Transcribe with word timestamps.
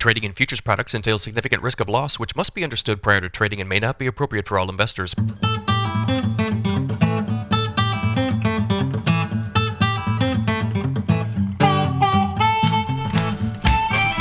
Trading 0.00 0.22
in 0.22 0.32
futures 0.32 0.60
products 0.60 0.94
entails 0.94 1.24
significant 1.24 1.60
risk 1.60 1.80
of 1.80 1.88
loss, 1.88 2.20
which 2.20 2.36
must 2.36 2.54
be 2.54 2.62
understood 2.62 3.02
prior 3.02 3.20
to 3.20 3.28
trading 3.28 3.60
and 3.60 3.68
may 3.68 3.80
not 3.80 3.98
be 3.98 4.06
appropriate 4.06 4.46
for 4.46 4.56
all 4.56 4.70
investors. 4.70 5.12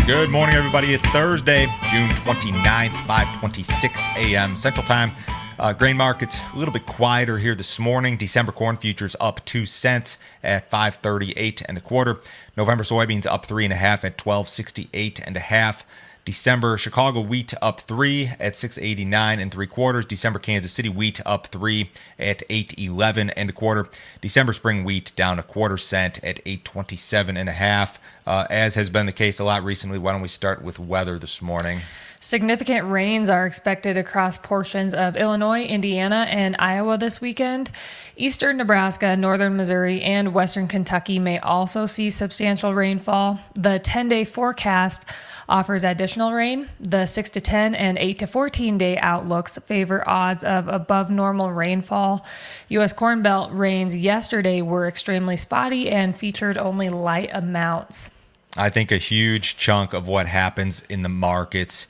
Good 0.08 0.32
morning, 0.32 0.56
everybody. 0.56 0.96
It's 0.96 1.06
Thursday, 1.10 1.68
June 1.92 2.10
29th, 2.26 2.90
5:26 3.06 4.18
a.m. 4.18 4.56
Central 4.56 4.84
Time. 4.84 5.12
Uh, 5.60 5.74
grain 5.74 5.98
markets 5.98 6.40
a 6.54 6.58
little 6.58 6.72
bit 6.72 6.86
quieter 6.86 7.40
here 7.40 7.56
this 7.56 7.80
morning. 7.80 8.16
December 8.16 8.52
corn 8.52 8.78
futures 8.78 9.16
up 9.20 9.44
two 9.44 9.66
cents 9.66 10.20
at 10.44 10.70
538 10.70 11.64
and 11.68 11.80
a 11.80 11.82
quarter. 11.82 12.22
November 12.56 12.84
soybeans 12.84 13.26
up 13.26 13.48
three 13.48 13.64
and 13.64 13.74
a 13.74 13.78
half 13.78 14.06
at 14.06 14.24
1268 14.24 15.20
and 15.26 15.36
a 15.36 15.40
half. 15.40 15.84
December 16.26 16.78
Chicago 16.78 17.22
wheat 17.22 17.56
up 17.60 17.80
three 17.80 18.28
at 18.40 18.56
689 18.56 19.40
and 19.40 19.52
three 19.52 19.66
quarters. 19.66 20.06
December 20.06 20.38
Kansas 20.38 20.72
City 20.72 20.90
wheat 20.90 21.22
up 21.26 21.48
three 21.48 21.90
at 22.20 22.44
811 22.52 23.32
and 23.32 23.50
a 23.50 23.54
quarter. 23.54 23.88
December 24.22 24.54
spring 24.54 24.84
wheat 24.84 25.12
down 25.16 25.40
a 25.40 25.44
quarter 25.44 25.78
cent 25.78 26.24
at 26.24 26.40
827 26.46 27.36
and 27.36 27.50
a 27.50 27.54
half 27.54 28.00
uh, 28.28 28.46
as 28.52 28.76
has 28.76 28.92
been 28.92 29.08
the 29.08 29.12
case 29.12 29.40
a 29.40 29.44
lot 29.44 29.64
recently. 29.64 29.98
Why 29.98 30.12
don't 30.12 30.22
we 30.22 30.28
start 30.28 30.62
with 30.62 30.78
weather 30.78 31.18
this 31.18 31.42
morning? 31.42 31.80
Significant 32.20 32.90
rains 32.90 33.30
are 33.30 33.46
expected 33.46 33.96
across 33.96 34.38
portions 34.38 34.96
of 34.96 35.16
Illinois, 35.16 35.64
Indiana, 35.64 36.26
and 36.30 36.56
Iowa 36.58 36.98
this 36.98 37.22
weekend. 37.22 37.70
Eastern 38.16 38.58
Nebraska, 38.58 39.16
northern 39.16 39.56
Missouri, 39.56 40.02
and 40.02 40.34
western 40.34 40.68
Kentucky 40.68 41.20
may 41.20 41.38
also 41.38 41.86
see 41.86 42.10
substantial 42.10 42.74
rainfall. 42.74 43.40
The 43.54 43.78
10 43.78 44.08
day 44.08 44.26
forecast 44.26 45.06
offers 45.48 45.84
additional 45.84 46.34
rain. 46.34 46.68
The 46.80 47.06
6 47.06 47.30
to 47.32 47.42
10 47.42 47.76
and 47.76 48.00
8 48.00 48.20
to 48.20 48.28
14 48.28 48.80
day 48.80 48.98
outlooks 48.98 49.60
favor 49.60 50.08
odds 50.10 50.44
of 50.44 50.68
above 50.68 51.12
normal 51.12 51.52
rainfall. 51.52 52.26
U.S. 52.70 52.94
Corn 52.94 53.22
Belt 53.22 53.52
rains 53.54 53.96
yesterday 53.96 54.64
were 54.64 54.88
extremely 54.88 55.38
spotty 55.38 55.88
and 55.88 56.18
featured 56.18 56.58
only 56.58 56.90
light 56.90 57.30
amounts. 57.32 58.10
I 58.58 58.72
think 58.72 58.92
a 58.92 58.98
huge 58.98 59.56
chunk 59.58 59.94
of 59.94 60.08
what 60.08 60.26
happens 60.26 60.82
in 60.90 61.04
the 61.04 61.10
markets 61.10 61.86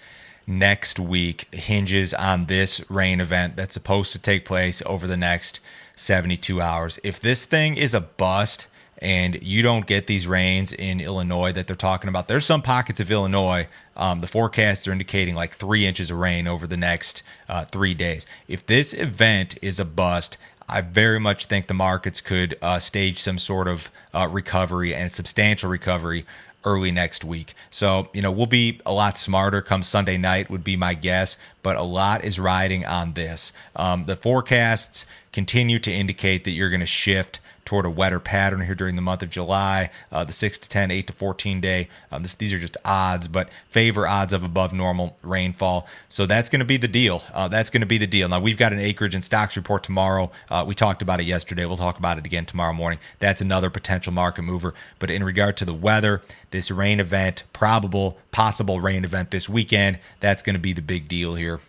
next 0.47 0.97
week 0.97 1.53
hinges 1.53 2.13
on 2.13 2.45
this 2.45 2.89
rain 2.89 3.19
event 3.19 3.57
that's 3.57 3.73
supposed 3.73 4.13
to 4.13 4.19
take 4.19 4.45
place 4.45 4.81
over 4.85 5.05
the 5.05 5.17
next 5.17 5.59
72 5.95 6.61
hours. 6.61 6.99
If 7.03 7.19
this 7.19 7.45
thing 7.45 7.75
is 7.75 7.93
a 7.93 8.01
bust 8.01 8.67
and 8.99 9.41
you 9.43 9.61
don't 9.61 9.85
get 9.85 10.07
these 10.07 10.25
rains 10.25 10.71
in 10.71 11.01
Illinois 11.01 11.51
that 11.51 11.67
they're 11.67 11.75
talking 11.75 12.07
about, 12.07 12.27
there's 12.27 12.45
some 12.45 12.61
pockets 12.61 12.99
of 12.99 13.11
Illinois. 13.11 13.67
Um, 13.95 14.21
the 14.21 14.27
forecasts 14.27 14.87
are 14.87 14.91
indicating 14.91 15.35
like 15.35 15.55
three 15.55 15.85
inches 15.85 16.09
of 16.09 16.17
rain 16.17 16.47
over 16.47 16.65
the 16.65 16.77
next 16.77 17.23
uh, 17.49 17.65
three 17.65 17.93
days. 17.93 18.25
If 18.47 18.65
this 18.65 18.93
event 18.93 19.59
is 19.61 19.79
a 19.79 19.85
bust, 19.85 20.37
I 20.69 20.81
very 20.81 21.19
much 21.19 21.45
think 21.45 21.67
the 21.67 21.73
markets 21.73 22.21
could 22.21 22.57
uh, 22.61 22.79
stage 22.79 23.19
some 23.19 23.39
sort 23.39 23.67
of 23.67 23.89
uh, 24.13 24.27
recovery 24.29 24.93
and 24.93 25.11
substantial 25.11 25.69
recovery 25.69 26.25
early 26.67 26.91
next 26.91 27.23
week. 27.23 27.53
So, 27.69 28.09
you 28.13 28.21
know, 28.21 28.31
we'll 28.31 28.45
be 28.45 28.81
a 28.85 28.91
lot 28.91 29.17
smarter 29.17 29.61
come 29.61 29.83
Sunday 29.83 30.17
night, 30.17 30.49
would 30.49 30.65
be 30.65 30.75
my 30.75 30.93
guess, 30.93 31.37
but 31.63 31.77
a 31.77 31.81
lot 31.81 32.25
is 32.25 32.37
riding 32.37 32.85
on 32.85 33.13
this. 33.13 33.53
Um, 33.75 34.03
the 34.03 34.17
forecasts 34.17 35.05
continue 35.31 35.79
to 35.79 35.91
indicate 35.91 36.43
that 36.43 36.51
you're 36.51 36.69
going 36.69 36.81
to 36.81 36.85
shift 36.85 37.39
toward 37.67 37.85
a 37.85 37.89
wetter 37.89 38.21
pattern 38.21 38.61
here 38.61 38.75
during 38.75 38.95
the 38.95 39.01
month 39.01 39.21
of 39.21 39.29
July. 39.29 39.91
Uh, 40.09 40.23
the 40.23 40.31
6 40.31 40.57
to 40.57 40.69
10, 40.69 40.89
8 40.89 41.07
to 41.07 41.11
14 41.11 41.59
day, 41.59 41.89
um, 42.13 42.21
this, 42.21 42.33
these 42.33 42.53
are 42.53 42.59
just 42.59 42.77
odds, 42.85 43.27
but 43.27 43.49
favor 43.69 44.07
odds 44.07 44.31
of 44.31 44.41
above 44.41 44.71
normal 44.71 45.17
rainfall. 45.21 45.85
So 46.07 46.25
that's 46.25 46.47
going 46.47 46.61
to 46.61 46.65
be 46.65 46.77
the 46.77 46.87
deal. 46.87 47.23
Uh, 47.33 47.49
that's 47.49 47.69
going 47.69 47.81
to 47.81 47.87
be 47.87 47.97
the 47.97 48.07
deal. 48.07 48.29
Now, 48.29 48.39
we've 48.39 48.57
got 48.57 48.71
an 48.71 48.79
acreage 48.79 49.13
and 49.13 49.23
stocks 49.23 49.57
report 49.57 49.83
tomorrow. 49.83 50.31
Uh, 50.49 50.63
we 50.65 50.75
talked 50.75 51.01
about 51.01 51.19
it 51.19 51.25
yesterday. 51.25 51.65
We'll 51.65 51.75
talk 51.75 51.99
about 51.99 52.17
it 52.17 52.25
again 52.25 52.45
tomorrow 52.45 52.71
morning. 52.71 52.99
That's 53.19 53.41
another 53.41 53.69
potential 53.69 54.13
market 54.13 54.43
mover. 54.43 54.73
But 54.97 55.11
in 55.11 55.21
regard 55.21 55.57
to 55.57 55.65
the 55.65 55.73
weather, 55.73 56.21
this 56.51 56.71
rain 56.71 57.01
event, 57.01 57.43
probable, 57.51 58.17
possible 58.31 58.79
rain 58.79 59.03
event 59.03 59.31
this 59.31 59.49
weekend, 59.49 59.99
that's 60.21 60.41
going 60.41 60.55
to 60.55 60.61
be 60.61 60.71
the 60.71 60.81
big 60.81 61.09
deal 61.09 61.35
here. 61.35 61.59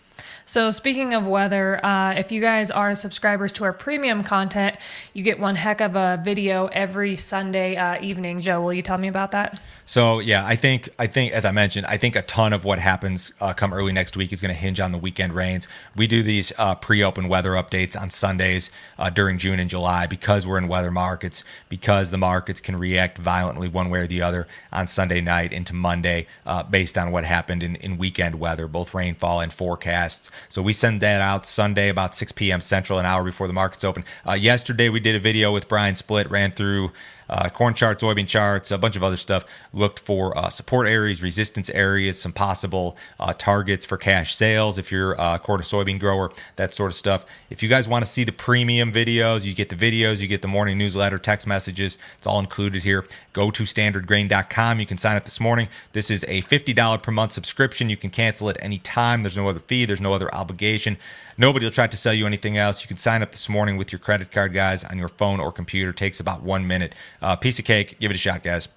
So, 0.49 0.71
speaking 0.71 1.13
of 1.13 1.27
weather, 1.27 1.79
uh, 1.85 2.15
if 2.15 2.33
you 2.33 2.41
guys 2.41 2.71
are 2.71 2.95
subscribers 2.95 3.53
to 3.53 3.65
our 3.65 3.75
premium 3.75 4.23
content, 4.23 4.79
you 5.13 5.23
get 5.23 5.39
one 5.39 5.57
heck 5.57 5.83
of 5.83 5.95
a 5.95 6.19
video 6.25 6.69
every 6.69 7.17
Sunday 7.17 7.77
uh, 7.77 8.01
evening. 8.01 8.41
Joe, 8.41 8.63
will 8.63 8.73
you 8.73 8.81
tell 8.81 8.97
me 8.97 9.09
about 9.09 9.33
that? 9.33 9.61
So 9.89 10.19
yeah, 10.19 10.45
I 10.45 10.55
think 10.55 10.91
I 10.99 11.07
think 11.07 11.33
as 11.33 11.47
I 11.47 11.51
mentioned, 11.51 11.87
I 11.87 11.97
think 11.97 12.15
a 12.15 12.21
ton 12.21 12.53
of 12.53 12.63
what 12.63 12.79
happens 12.79 13.33
uh, 13.41 13.55
come 13.55 13.73
early 13.73 13.91
next 13.91 14.19
week 14.19 14.35
is 14.35 14.41
going 14.43 14.53
to 14.53 14.61
hinge 14.61 14.81
on 14.81 14.93
the 14.93 14.99
weekend 14.99 15.35
rains. 15.35 15.67
We 15.97 16.07
do 16.07 16.23
these 16.23 16.53
uh, 16.59 16.75
pre-open 16.75 17.27
weather 17.27 17.53
updates 17.53 17.99
on 17.99 18.11
Sundays 18.11 18.71
uh, 18.99 19.09
during 19.09 19.39
June 19.39 19.59
and 19.59 19.71
July 19.71 20.07
because 20.07 20.47
we're 20.47 20.59
in 20.59 20.69
weather 20.69 20.91
markets 20.91 21.43
because 21.71 22.11
the 22.11 22.19
markets 22.19 22.61
can 22.61 22.77
react 22.77 23.17
violently 23.17 23.67
one 23.67 23.89
way 23.89 24.01
or 24.01 24.07
the 24.07 24.21
other 24.21 24.47
on 24.71 24.87
Sunday 24.87 25.23
night 25.23 25.55
into 25.55 25.75
Monday 25.75 26.27
uh, 26.45 26.63
based 26.65 26.99
on 26.99 27.11
what 27.11 27.25
happened 27.25 27.63
in, 27.63 27.75
in 27.77 27.97
weekend 27.97 28.39
weather, 28.39 28.69
both 28.69 28.93
rainfall 28.93 29.41
and 29.41 29.55
forecasts. 29.55 30.31
So 30.49 30.63
we 30.63 30.73
send 30.73 31.01
that 31.01 31.21
out 31.21 31.45
Sunday 31.45 31.89
about 31.89 32.15
6 32.15 32.33
p.m. 32.33 32.61
Central, 32.61 32.99
an 32.99 33.07
hour 33.07 33.25
before 33.25 33.47
the 33.47 33.53
markets 33.53 33.85
open. 33.85 34.05
Uh, 34.27 34.33
yesterday 34.33 34.89
we 34.89 35.01
did 35.01 35.17
a 35.17 35.21
video 35.21 35.53
with 35.53 35.69
Brian 35.69 35.95
Split, 35.95 36.31
ran 36.31 36.53
through 36.53 36.93
uh, 37.29 37.49
corn 37.51 37.75
charts, 37.75 38.03
soybean 38.03 38.27
charts, 38.27 38.71
a 38.71 38.79
bunch 38.79 38.97
of 38.97 39.03
other 39.03 39.17
stuff. 39.17 39.45
Looked 39.73 39.99
for 39.99 40.37
uh, 40.37 40.49
support 40.49 40.89
areas, 40.89 41.23
resistance 41.23 41.71
areas, 41.71 42.21
some 42.21 42.33
possible 42.33 42.97
uh, 43.21 43.33
targets 43.37 43.85
for 43.85 43.97
cash 43.97 44.35
sales 44.35 44.79
if 44.79 44.91
you're 44.93 45.13
a 45.13 45.39
corn 45.39 45.61
or 45.61 45.65
soybean 45.65 45.99
grower, 45.99 46.31
that 46.57 46.75
sort 46.75 46.91
of 46.91 46.95
stuff. 46.95 47.25
If 47.51 47.63
you 47.63 47.69
guys 47.69 47.89
want 47.89 48.05
to 48.05 48.11
see 48.11 48.25
the 48.25 48.33
premium 48.33 48.93
videos, 48.93 49.45
you 49.45 49.55
get 49.55 49.69
the 49.69 49.77
videos, 49.77 50.21
you 50.21 50.29
get 50.29 50.43
the 50.43 50.49
morning 50.49 50.79
newsletter, 50.79 51.19
text 51.19 51.47
messages. 51.47 51.99
It's 52.17 52.27
all 52.27 52.41
included 52.41 52.83
here. 52.83 53.05
Go 53.33 53.51
to 53.51 53.63
standardgrain.com. 53.63 54.81
You 54.81 54.87
can 54.87 54.99
sign 54.99 55.17
up 55.17 55.25
this 55.25 55.41
morning. 55.41 55.69
This 55.93 56.11
is 56.11 56.25
a 56.25 56.43
$50 56.43 57.03
per 57.03 57.13
month 57.13 57.33
subscription. 57.33 57.89
You 57.89 57.97
can 57.97 58.11
cancel 58.11 58.49
at 58.51 58.57
any 58.63 58.79
time. 58.79 59.23
There's 59.23 59.37
no 59.37 59.49
other 59.49 59.61
fee, 59.61 59.85
there's 59.85 60.01
no 60.01 60.13
other 60.13 60.35
obligation. 60.35 60.99
Nobody 61.41 61.65
will 61.67 61.71
try 61.71 61.87
to 61.87 61.97
sell 61.97 62.13
you 62.13 62.27
anything 62.27 62.57
else. 62.57 62.83
You 62.83 62.89
can 62.89 62.97
sign 62.97 63.23
up 63.23 63.31
this 63.31 63.49
morning 63.49 63.77
with 63.77 63.93
your 63.93 64.01
credit 64.01 64.33
card, 64.33 64.53
guys, 64.53 64.83
on 64.83 64.99
your 64.99 65.09
phone 65.09 65.39
or 65.39 65.53
computer. 65.53 65.91
It 65.91 65.97
takes 65.97 66.19
about 66.19 66.43
one 66.43 66.67
minute. 66.67 66.95
Uh, 67.21 67.37
piece 67.37 67.59
of 67.59 67.65
cake. 67.65 67.99
Give 68.01 68.11
it 68.11 68.15
a 68.15 68.19
shot, 68.19 68.43
guys. 68.43 68.69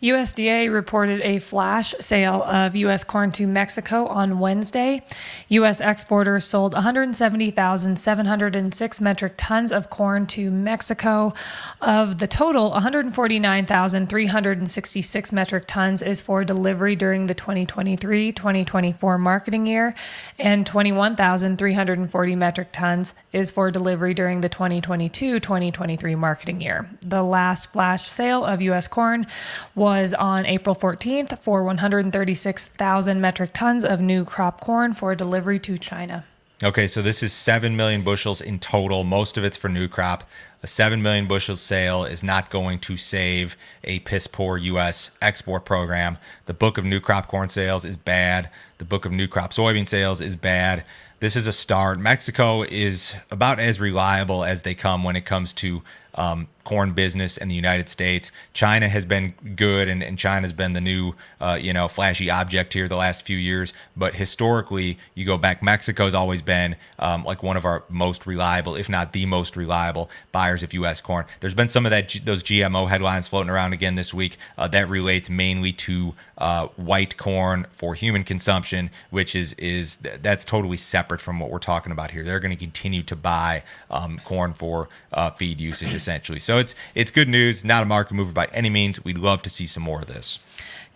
USDA 0.00 0.72
reported 0.72 1.20
a 1.22 1.40
flash 1.40 1.92
sale 1.98 2.44
of 2.44 2.76
U.S. 2.76 3.02
corn 3.02 3.32
to 3.32 3.48
Mexico 3.48 4.06
on 4.06 4.38
Wednesday. 4.38 5.04
U.S. 5.48 5.80
exporters 5.80 6.44
sold 6.44 6.72
170,706 6.74 9.00
metric 9.00 9.32
tons 9.36 9.72
of 9.72 9.90
corn 9.90 10.24
to 10.28 10.52
Mexico. 10.52 11.34
Of 11.80 12.18
the 12.18 12.28
total, 12.28 12.70
149,366 12.70 15.32
metric 15.32 15.64
tons 15.66 16.02
is 16.02 16.20
for 16.20 16.44
delivery 16.44 16.94
during 16.94 17.26
the 17.26 17.34
2023 17.34 18.30
2024 18.30 19.18
marketing 19.18 19.66
year, 19.66 19.96
and 20.38 20.64
21,340 20.64 22.36
metric 22.36 22.68
tons 22.70 23.16
is 23.32 23.50
for 23.50 23.72
delivery 23.72 24.14
during 24.14 24.42
the 24.42 24.48
2022 24.48 25.40
2023 25.40 26.14
marketing 26.14 26.60
year. 26.60 26.88
The 27.00 27.24
last 27.24 27.72
flash 27.72 28.06
sale 28.06 28.44
of 28.44 28.62
U.S. 28.62 28.86
corn 28.86 29.26
was 29.74 29.87
was 29.88 30.12
on 30.12 30.44
April 30.44 30.76
14th 30.76 31.38
for 31.38 31.64
136,000 31.64 33.20
metric 33.22 33.52
tons 33.54 33.86
of 33.86 34.02
new 34.02 34.22
crop 34.22 34.60
corn 34.60 34.92
for 34.92 35.14
delivery 35.14 35.58
to 35.58 35.78
China. 35.78 36.26
Okay, 36.62 36.86
so 36.86 37.00
this 37.00 37.22
is 37.22 37.32
7 37.32 37.74
million 37.74 38.02
bushels 38.02 38.42
in 38.42 38.58
total. 38.58 39.02
Most 39.02 39.38
of 39.38 39.44
it's 39.44 39.56
for 39.56 39.70
new 39.70 39.88
crop. 39.88 40.24
A 40.62 40.66
7 40.66 41.00
million 41.00 41.26
bushel 41.26 41.56
sale 41.56 42.04
is 42.04 42.22
not 42.22 42.50
going 42.50 42.80
to 42.80 42.98
save 42.98 43.56
a 43.82 44.00
piss 44.00 44.26
poor 44.26 44.58
U.S. 44.58 45.10
export 45.22 45.64
program. 45.64 46.18
The 46.44 46.52
book 46.52 46.76
of 46.76 46.84
new 46.84 47.00
crop 47.00 47.26
corn 47.26 47.48
sales 47.48 47.86
is 47.86 47.96
bad. 47.96 48.50
The 48.76 48.84
book 48.84 49.06
of 49.06 49.12
new 49.12 49.26
crop 49.26 49.52
soybean 49.54 49.88
sales 49.88 50.20
is 50.20 50.36
bad. 50.36 50.84
This 51.20 51.34
is 51.34 51.46
a 51.46 51.52
start. 51.52 51.98
Mexico 51.98 52.62
is 52.62 53.14
about 53.30 53.58
as 53.58 53.80
reliable 53.80 54.44
as 54.44 54.60
they 54.62 54.74
come 54.74 55.02
when 55.02 55.16
it 55.16 55.24
comes 55.24 55.54
to 55.54 55.82
um, 56.14 56.46
corn 56.68 56.92
business 56.92 57.38
in 57.38 57.48
the 57.48 57.54
United 57.54 57.88
States. 57.88 58.30
China 58.52 58.90
has 58.90 59.06
been 59.06 59.32
good, 59.56 59.88
and, 59.88 60.02
and 60.02 60.18
China's 60.18 60.52
been 60.52 60.74
the 60.74 60.82
new, 60.82 61.14
uh, 61.40 61.58
you 61.58 61.72
know, 61.72 61.88
flashy 61.88 62.28
object 62.28 62.74
here 62.74 62.86
the 62.86 62.94
last 62.94 63.22
few 63.22 63.38
years. 63.38 63.72
But 63.96 64.16
historically, 64.16 64.98
you 65.14 65.24
go 65.24 65.38
back, 65.38 65.62
Mexico's 65.62 66.12
always 66.12 66.42
been 66.42 66.76
um, 66.98 67.24
like 67.24 67.42
one 67.42 67.56
of 67.56 67.64
our 67.64 67.84
most 67.88 68.26
reliable, 68.26 68.76
if 68.76 68.86
not 68.90 69.14
the 69.14 69.24
most 69.24 69.56
reliable, 69.56 70.10
buyers 70.30 70.62
of 70.62 70.74
U.S. 70.74 71.00
corn. 71.00 71.24
There's 71.40 71.54
been 71.54 71.70
some 71.70 71.86
of 71.86 71.90
that 71.90 72.14
those 72.26 72.42
GMO 72.42 72.86
headlines 72.86 73.28
floating 73.28 73.48
around 73.48 73.72
again 73.72 73.94
this 73.94 74.12
week. 74.12 74.36
Uh, 74.58 74.68
that 74.68 74.90
relates 74.90 75.30
mainly 75.30 75.72
to 75.72 76.14
uh, 76.36 76.66
white 76.76 77.16
corn 77.16 77.66
for 77.72 77.94
human 77.94 78.24
consumption, 78.24 78.90
which 79.08 79.34
is 79.34 79.54
is 79.54 79.96
that's 79.96 80.44
totally 80.44 80.76
separate 80.76 81.22
from 81.22 81.40
what 81.40 81.50
we're 81.50 81.58
talking 81.58 81.92
about 81.92 82.10
here. 82.10 82.24
They're 82.24 82.40
going 82.40 82.50
to 82.50 82.62
continue 82.62 83.02
to 83.04 83.16
buy 83.16 83.62
um, 83.90 84.20
corn 84.26 84.52
for 84.52 84.90
uh, 85.14 85.30
feed 85.30 85.60
usage 85.60 85.94
essentially. 85.94 86.38
So 86.38 86.57
it's 86.58 86.74
it's 86.94 87.10
good 87.10 87.28
news. 87.28 87.64
Not 87.64 87.82
a 87.82 87.86
market 87.86 88.14
mover 88.14 88.32
by 88.32 88.46
any 88.52 88.70
means. 88.70 89.04
We'd 89.04 89.18
love 89.18 89.42
to 89.42 89.50
see 89.50 89.66
some 89.66 89.82
more 89.82 90.00
of 90.00 90.06
this. 90.06 90.40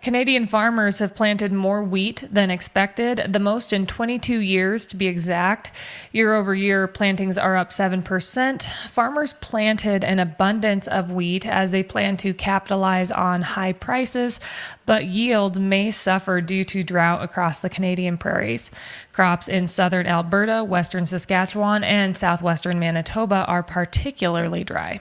Canadian 0.03 0.49
farmers 0.49 0.99
have 0.99 1.14
planted 1.14 1.53
more 1.53 1.85
wheat 1.85 2.25
than 2.29 2.50
expected, 2.50 3.25
the 3.29 3.38
most 3.38 3.73
in 3.73 3.87
22 3.87 4.41
years 4.41 4.85
to 4.85 4.97
be 4.97 5.06
exact. 5.06 5.70
Year 6.11 6.35
over 6.35 6.56
year, 6.56 6.88
plantings 6.88 7.38
are 7.38 7.56
up 7.56 7.70
7%. 7.70 8.67
Farmers 8.88 9.32
planted 9.35 10.03
an 10.03 10.19
abundance 10.19 10.88
of 10.88 11.12
wheat 11.12 11.47
as 11.47 11.70
they 11.70 11.85
plan 11.85 12.17
to 12.17 12.35
capitalize 12.35 13.12
on 13.12 13.43
high 13.43 13.73
prices, 13.73 14.41
but 14.87 15.05
yield 15.05 15.61
may 15.61 15.93
suffer 15.93 16.41
due 16.41 16.65
to 16.65 16.82
drought 16.82 17.23
across 17.23 17.61
the 17.61 17.70
Canadian 17.70 18.19
prairies. 18.19 18.73
Crops 19.12 19.47
in 19.47 19.69
southern 19.69 20.08
Alberta, 20.08 20.65
western 20.65 21.06
Saskatchewan, 21.06 21.85
and 21.85 22.17
southwestern 22.17 22.81
Manitoba 22.81 23.44
are 23.47 23.62
particularly 23.62 24.65
dry. 24.65 25.00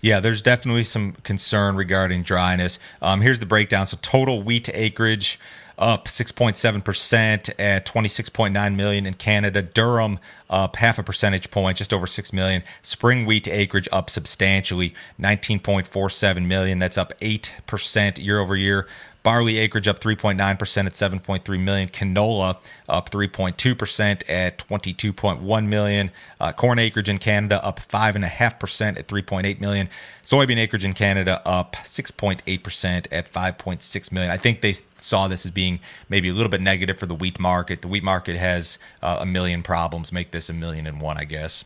Yeah, 0.00 0.20
there's 0.20 0.42
definitely 0.42 0.84
some 0.84 1.12
concern 1.24 1.76
regarding 1.76 2.22
dryness. 2.22 2.78
Um, 3.02 3.20
here's 3.22 3.40
the 3.40 3.46
breakdown. 3.46 3.86
So 3.86 3.98
total 4.02 4.42
wheat 4.42 4.68
acreage 4.72 5.38
up 5.78 6.06
6.7% 6.06 7.54
at 7.58 7.86
26.9 7.86 8.74
million 8.76 9.06
in 9.06 9.14
Canada. 9.14 9.62
Durum 9.62 10.18
up 10.48 10.76
half 10.76 10.98
a 10.98 11.02
percentage 11.02 11.50
point, 11.50 11.78
just 11.78 11.92
over 11.92 12.06
6 12.06 12.32
million. 12.32 12.62
Spring 12.82 13.26
wheat 13.26 13.48
acreage 13.48 13.88
up 13.92 14.08
substantially, 14.08 14.94
19.47 15.20 16.46
million. 16.46 16.78
That's 16.78 16.96
up 16.96 17.12
8% 17.20 18.22
year 18.22 18.40
over 18.40 18.56
year. 18.56 18.86
Barley 19.26 19.58
acreage 19.58 19.88
up 19.88 19.98
3.9% 19.98 20.38
at 20.38 20.92
7.3 20.92 21.60
million. 21.60 21.88
Canola 21.88 22.58
up 22.88 23.10
3.2% 23.10 24.22
at 24.28 24.58
22.1 24.58 25.66
million. 25.66 26.12
Uh, 26.38 26.52
corn 26.52 26.78
acreage 26.78 27.08
in 27.08 27.18
Canada 27.18 27.60
up 27.64 27.80
5.5% 27.80 28.96
at 28.96 29.08
3.8 29.08 29.60
million. 29.60 29.88
Soybean 30.22 30.58
acreage 30.58 30.84
in 30.84 30.94
Canada 30.94 31.42
up 31.44 31.74
6.8% 31.74 33.06
at 33.10 33.32
5.6 33.32 34.12
million. 34.12 34.30
I 34.30 34.36
think 34.36 34.60
they 34.60 34.74
saw 34.98 35.26
this 35.26 35.44
as 35.44 35.50
being 35.50 35.80
maybe 36.08 36.28
a 36.28 36.32
little 36.32 36.48
bit 36.48 36.60
negative 36.60 36.96
for 36.96 37.06
the 37.06 37.14
wheat 37.16 37.40
market. 37.40 37.82
The 37.82 37.88
wheat 37.88 38.04
market 38.04 38.36
has 38.36 38.78
uh, 39.02 39.18
a 39.22 39.26
million 39.26 39.64
problems. 39.64 40.12
Make 40.12 40.30
this 40.30 40.48
a 40.48 40.52
million 40.52 40.86
and 40.86 41.00
one, 41.00 41.18
I 41.18 41.24
guess. 41.24 41.64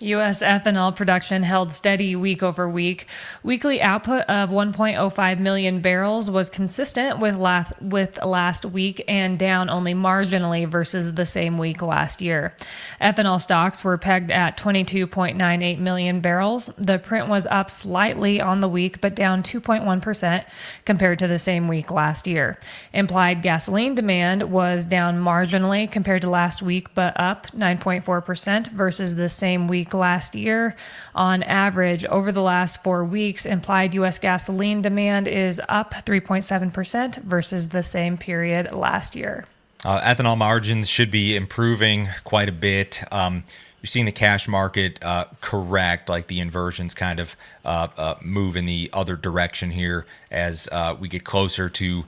U.S. 0.00 0.42
ethanol 0.42 0.94
production 0.94 1.42
held 1.42 1.72
steady 1.72 2.14
week 2.14 2.42
over 2.42 2.68
week. 2.68 3.06
Weekly 3.42 3.80
output 3.80 4.24
of 4.24 4.50
1.05 4.50 5.38
million 5.38 5.80
barrels 5.80 6.30
was 6.30 6.50
consistent 6.50 7.18
with 7.18 7.36
last, 7.36 7.72
with 7.80 8.22
last 8.22 8.66
week 8.66 9.02
and 9.08 9.38
down 9.38 9.70
only 9.70 9.94
marginally 9.94 10.68
versus 10.68 11.14
the 11.14 11.24
same 11.24 11.56
week 11.56 11.80
last 11.80 12.20
year. 12.20 12.54
Ethanol 13.00 13.40
stocks 13.40 13.82
were 13.82 13.96
pegged 13.96 14.30
at 14.30 14.58
22.98 14.58 15.78
million 15.78 16.20
barrels. 16.20 16.66
The 16.76 16.98
print 16.98 17.28
was 17.28 17.46
up 17.46 17.70
slightly 17.70 18.40
on 18.40 18.60
the 18.60 18.68
week, 18.68 19.00
but 19.00 19.14
down 19.14 19.42
2.1% 19.42 20.44
compared 20.84 21.18
to 21.20 21.26
the 21.26 21.38
same 21.38 21.68
week 21.68 21.90
last 21.90 22.26
year. 22.26 22.58
Implied 22.92 23.40
gasoline 23.40 23.94
demand 23.94 24.42
was 24.50 24.84
down 24.84 25.18
marginally 25.18 25.90
compared 25.90 26.20
to 26.22 26.30
last 26.30 26.60
week, 26.60 26.92
but 26.94 27.18
up 27.18 27.46
9.4% 27.52 28.68
versus 28.68 29.14
the 29.14 29.28
same 29.28 29.45
week 29.54 29.94
last 29.94 30.34
year. 30.34 30.76
On 31.14 31.42
average, 31.44 32.04
over 32.06 32.32
the 32.32 32.42
last 32.42 32.82
four 32.82 33.04
weeks, 33.04 33.46
implied 33.46 33.94
U.S. 33.94 34.18
gasoline 34.18 34.82
demand 34.82 35.28
is 35.28 35.60
up 35.68 35.92
3.7% 35.92 37.22
versus 37.22 37.68
the 37.68 37.82
same 37.82 38.18
period 38.18 38.72
last 38.72 39.14
year. 39.14 39.44
Uh, 39.84 40.00
ethanol 40.00 40.36
margins 40.36 40.88
should 40.88 41.10
be 41.10 41.36
improving 41.36 42.08
quite 42.24 42.48
a 42.48 42.52
bit. 42.52 43.02
Um, 43.12 43.44
you're 43.80 43.88
seeing 43.88 44.06
the 44.06 44.12
cash 44.12 44.48
market 44.48 44.98
uh, 45.04 45.26
correct, 45.40 46.08
like 46.08 46.26
the 46.26 46.40
inversions 46.40 46.92
kind 46.94 47.20
of 47.20 47.36
uh, 47.64 47.88
uh 47.96 48.14
move 48.20 48.56
in 48.56 48.66
the 48.66 48.90
other 48.92 49.14
direction 49.16 49.70
here 49.70 50.06
as 50.30 50.68
uh, 50.72 50.96
we 50.98 51.08
get 51.08 51.24
closer 51.24 51.68
to 51.68 52.04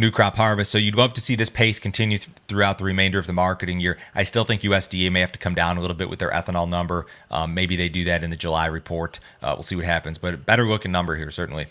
new 0.00 0.10
crop 0.10 0.36
harvest. 0.36 0.70
So 0.70 0.78
you'd 0.78 0.96
love 0.96 1.12
to 1.12 1.20
see 1.20 1.36
this 1.36 1.50
pace 1.50 1.78
continue 1.78 2.18
th- 2.18 2.30
throughout 2.48 2.78
the 2.78 2.84
remainder 2.84 3.18
of 3.18 3.26
the 3.26 3.32
marketing 3.32 3.80
year. 3.80 3.98
I 4.14 4.24
still 4.24 4.44
think 4.44 4.62
USDA 4.62 5.12
may 5.12 5.20
have 5.20 5.32
to 5.32 5.38
come 5.38 5.54
down 5.54 5.76
a 5.76 5.80
little 5.80 5.96
bit 5.96 6.08
with 6.08 6.18
their 6.18 6.30
ethanol 6.30 6.68
number. 6.68 7.06
Um, 7.30 7.54
maybe 7.54 7.76
they 7.76 7.88
do 7.88 8.04
that 8.04 8.24
in 8.24 8.30
the 8.30 8.36
July 8.36 8.66
report. 8.66 9.20
Uh, 9.42 9.52
we'll 9.56 9.62
see 9.62 9.76
what 9.76 9.84
happens, 9.84 10.18
but 10.18 10.44
better 10.46 10.64
looking 10.64 10.90
number 10.90 11.16
here 11.16 11.30
certainly. 11.30 11.66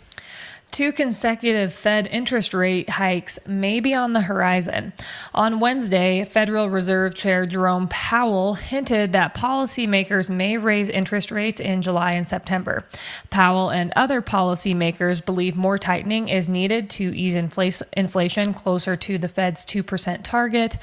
Two 0.72 0.92
consecutive 0.92 1.74
Fed 1.74 2.08
interest 2.08 2.54
rate 2.54 2.90
hikes 2.90 3.40
may 3.48 3.80
be 3.80 3.96
on 3.96 4.14
the 4.14 4.22
horizon. 4.22 4.94
On 5.34 5.60
Wednesday, 5.60 6.24
Federal 6.26 6.70
Reserve 6.70 7.16
Chair 7.16 7.48
Jerome 7.48 7.88
Powell 7.88 8.54
hinted 8.54 9.12
that 9.14 9.34
policymakers 9.34 10.30
may 10.30 10.58
raise 10.58 10.88
interest 10.88 11.32
rates 11.32 11.60
in 11.60 11.82
July 11.82 12.12
and 12.12 12.28
September. 12.28 12.86
Powell 13.32 13.70
and 13.72 13.92
other 13.96 14.22
policymakers 14.22 15.26
believe 15.26 15.56
more 15.56 15.80
tightening 15.80 16.30
is 16.30 16.48
needed 16.48 16.90
to 16.92 17.18
ease 17.18 17.36
inflation 17.36 18.54
closer 18.54 18.96
to 18.96 19.18
the 19.18 19.28
Fed's 19.28 19.66
2% 19.66 20.24
target. 20.24 20.78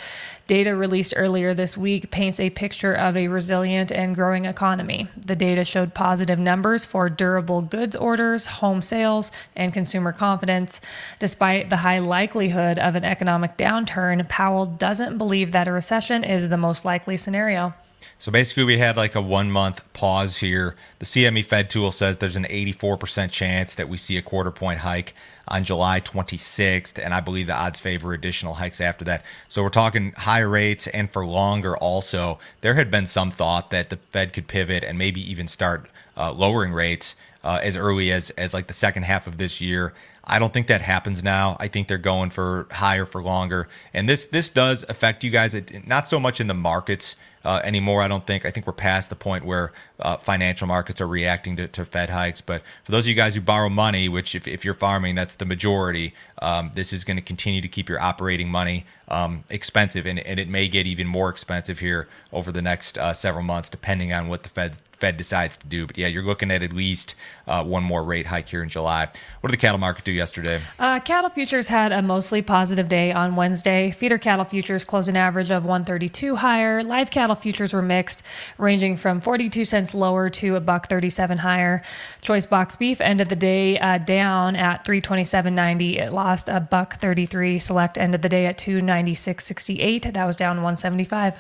Data 0.47 0.77
released 0.77 1.15
earlier 1.17 1.55
this 1.55 1.77
week 1.77 2.13
paints 2.13 2.39
a 2.39 2.51
picture 2.51 2.95
of 2.95 3.17
a 3.17 3.27
resilient 3.27 3.91
and 3.91 4.15
growing 4.15 4.45
economy. 4.45 5.09
The 5.17 5.35
data 5.35 5.65
showed 5.65 5.93
positive 5.93 6.39
numbers 6.39 6.85
for 6.85 7.09
durable 7.09 7.63
goods 7.63 7.97
orders, 7.97 8.47
home 8.47 8.81
sales, 8.81 9.33
and 9.57 9.73
consumer 9.73 10.13
confidence. 10.13 10.81
Despite 11.19 11.69
the 11.69 11.79
high 11.79 11.99
likelihood 11.99 12.79
of 12.79 12.95
an 12.95 13.05
economic 13.05 13.57
downturn, 13.57 14.29
Powell 14.29 14.67
doesn't 14.67 15.19
believe 15.19 15.51
that 15.51 15.67
a 15.67 15.73
recession 15.73 16.23
is 16.23 16.49
the 16.49 16.57
most 16.57 16.85
likely 16.85 17.17
scenario. 17.17 17.75
So 18.19 18.33
basically, 18.33 18.65
we 18.65 18.79
had 18.79 18.97
like 18.97 19.15
a 19.15 19.21
one 19.21 19.51
month 19.51 19.93
pause 19.93 20.39
here. 20.39 20.75
The 20.99 21.05
CME 21.05 21.45
Fed 21.45 21.69
tool 21.69 21.93
says 21.93 22.17
there's 22.17 22.37
an 22.37 22.45
84% 22.45 23.31
chance 23.31 23.75
that 23.75 23.89
we 23.89 23.99
see 23.99 24.17
a 24.17 24.23
quarter 24.23 24.51
point 24.51 24.81
hike 24.81 25.15
on 25.49 25.65
July 25.65 26.01
26th, 26.01 26.99
and 27.03 27.15
I 27.15 27.21
believe 27.21 27.47
the 27.47 27.55
odds 27.55 27.79
favor 27.79 28.13
additional 28.13 28.55
hikes 28.55 28.81
after 28.81 29.05
that. 29.05 29.23
So 29.49 29.63
we're 29.63 29.69
talking 29.69 30.13
higher 30.17 30.49
rates 30.49 30.87
and 30.89 31.11
for 31.11 31.25
longer 31.25 31.77
also. 31.77 32.39
There 32.63 32.75
had 32.75 32.91
been 32.91 33.07
some 33.07 33.31
thought 33.31 33.71
that 33.71 33.91
the 33.91 33.97
Fed 33.97 34.33
could 34.33 34.49
pivot 34.49 34.83
and 34.83 34.99
maybe 34.99 35.21
even 35.31 35.47
start 35.47 35.89
uh, 36.17 36.33
lowering 36.33 36.73
rates 36.73 37.17
uh, 37.47 37.61
as 37.63 37.77
early 37.77 38.11
as, 38.11 38.31
as 38.31 38.53
like 38.53 38.67
the 38.67 38.73
second 38.73 39.05
half 39.05 39.29
of 39.29 39.39
this 39.39 39.61
year. 39.61 39.95
I 40.25 40.41
don't 40.41 40.53
think 40.53 40.67
that 40.67 40.83
happens 40.83 41.23
now. 41.23 41.57
I 41.61 41.69
think 41.69 41.87
they're 41.87 41.99
going 41.99 42.31
for 42.31 42.67
higher 42.73 43.07
for 43.07 43.23
longer, 43.23 43.69
and 43.95 44.09
this 44.09 44.25
this 44.25 44.51
does 44.51 44.83
affect 44.89 45.23
you 45.23 45.31
guys. 45.31 45.57
Not 45.87 46.09
so 46.09 46.19
much 46.19 46.41
in 46.41 46.49
the 46.49 46.55
markets 46.55 47.15
uh, 47.45 47.61
anymore. 47.63 48.03
I 48.03 48.09
don't 48.09 48.27
think. 48.27 48.45
I 48.45 48.51
think 48.51 48.67
we're 48.67 48.73
past 48.73 49.09
the 49.09 49.15
point 49.15 49.45
where 49.45 49.73
uh, 50.01 50.17
financial 50.17 50.67
markets 50.67 51.01
are 51.01 51.07
reacting 51.07 51.55
to, 51.59 51.69
to, 51.69 51.85
Fed 51.85 52.11
hikes. 52.11 52.41
But 52.41 52.63
for 52.83 52.91
those 52.91 53.05
of 53.05 53.09
you 53.09 53.15
guys 53.15 53.37
who 53.37 53.41
borrow 53.41 53.69
money, 53.69 54.09
which 54.09 54.35
if, 54.35 54.49
if 54.49 54.65
you're 54.65 54.75
farming, 54.75 55.15
that's 55.15 55.37
the 55.37 55.45
majority, 55.45 56.13
um, 56.43 56.73
this 56.75 56.93
is 56.93 57.05
going 57.05 57.17
to 57.17 57.23
continue 57.23 57.61
to 57.61 57.69
keep 57.69 57.89
your 57.89 58.01
operating 58.01 58.49
money 58.49 58.85
um, 59.07 59.45
expensive, 59.49 60.07
and, 60.07 60.19
and, 60.19 60.41
it 60.41 60.49
may 60.49 60.67
get 60.67 60.87
even 60.87 61.07
more 61.07 61.31
expensive 61.31 61.79
here 61.79 62.09
over 62.33 62.51
the 62.51 62.63
next 62.63 62.99
uh, 62.99 63.13
several 63.13 63.45
months, 63.45 63.69
depending 63.69 64.13
on 64.13 64.27
what 64.27 64.43
the 64.43 64.49
Fed 64.49 64.81
Fed 64.99 65.17
decides 65.17 65.57
to 65.59 65.67
do. 65.67 65.87
But 65.87 65.99
yeah, 65.99 66.07
you're 66.07 66.23
looking 66.23 66.51
at 66.51 66.63
at 66.63 66.73
least 66.73 67.15
uh, 67.47 67.63
one 67.65 67.83
more 67.83 68.03
rate 68.03 68.27
hike 68.27 68.49
here 68.49 68.63
in 68.63 68.69
July. 68.69 69.09
What 69.41 69.51
did 69.51 69.53
the 69.53 69.61
cattle 69.61 69.79
market 69.79 70.05
do 70.05 70.13
yesterday? 70.13 70.61
Uh, 70.79 71.01
cattle 71.01 71.31
futures 71.31 71.69
had 71.69 71.93
a 71.93 72.03
mostly 72.03 72.43
positive 72.43 72.89
day 72.89 73.13
on 73.13 73.37
Wednesday. 73.37 73.91
Feeder 73.91 74.19
cattle 74.19 74.45
futures 74.45 74.85
closed 74.85 75.09
an 75.09 75.17
average 75.17 75.51
of 75.51 75.65
132 75.65 76.37
higher. 76.37 76.83
Live 76.83 77.11
cattle 77.11 77.37
futures 77.37 77.73
were 77.73 77.83
mixed, 77.83 78.23
ranging 78.59 78.97
from 78.97 79.21
42 79.21 79.65
cents 79.65 79.95
lower 79.95 80.29
to 80.31 80.57
a 80.57 80.61
buck 80.61 80.89
37 80.89 81.39
higher. 81.39 81.83
Choice 82.21 82.47
box 82.47 82.77
beef 82.77 83.01
ended 83.01 83.29
the 83.29 83.37
day 83.37 83.79
uh, 83.79 83.99
down 83.99 84.57
at 84.57 84.85
327.90. 84.85 85.99
It 85.99 86.13
lost 86.13 86.49
a 86.49 86.61
buck 86.61 86.99
33. 86.99 87.59
Select 87.59 87.99
ended 87.99 88.23
the 88.23 88.29
day 88.29 88.47
at 88.47 88.59
296.68. 88.59 90.15
That 90.15 90.27
was 90.27 90.37
down 90.37 90.57
175. 90.57 91.35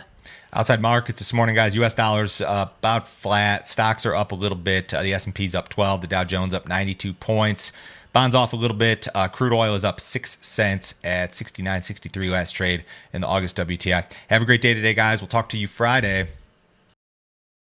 Outside 0.53 0.81
markets 0.81 1.21
this 1.21 1.33
morning, 1.33 1.55
guys. 1.55 1.75
U.S. 1.77 1.95
dollars 1.95 2.41
uh, 2.41 2.69
about 2.79 3.09
flat. 3.09 3.69
Stocks 3.69 4.07
are 4.07 4.15
up 4.15 4.33
a 4.33 4.35
little 4.35 4.57
bit. 4.57 4.95
Uh, 4.95 5.03
the 5.03 5.13
S&P's 5.13 5.55
up 5.55 5.69
12. 5.69 6.03
The 6.03 6.07
Dow 6.07 6.25
Jones 6.25 6.55
up 6.55 6.67
92 6.69 7.13
points. 7.13 7.73
Bonds 8.13 8.35
off 8.35 8.55
a 8.55 8.57
little 8.57 8.77
bit. 8.77 9.07
Uh, 9.15 9.29
crude 9.29 9.53
oil 9.53 9.75
is 9.75 9.85
up 9.85 10.01
six 10.01 10.39
cents 10.41 10.95
at 11.05 11.33
69.63 11.33 12.31
last 12.31 12.53
trade 12.53 12.85
in 13.13 13.21
the 13.21 13.27
August 13.27 13.59
WTI. 13.59 14.11
Have 14.29 14.41
a 14.41 14.47
great 14.47 14.63
day 14.63 14.73
today, 14.73 14.95
guys. 14.95 15.21
We'll 15.21 15.29
talk 15.29 15.51
to 15.51 15.59
you 15.59 15.69
Friday. 15.69 16.29